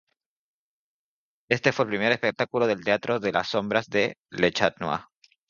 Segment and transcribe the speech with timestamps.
[1.47, 5.01] Este fue el primer espectáculo del Teatro de Sombras de "Le Chat Noir".